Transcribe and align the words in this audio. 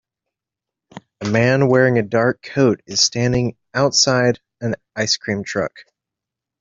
A 1.23 1.29
man 1.29 1.67
wearing 1.67 1.99
a 1.99 2.01
dark 2.01 2.41
coat 2.41 2.81
is 2.87 3.01
standing 3.03 3.55
outside 3.75 4.39
an 4.59 4.73
ice 4.95 5.17
cream 5.17 5.43
truck. 5.43 5.73